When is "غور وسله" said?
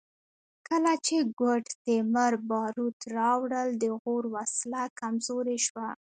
4.01-4.81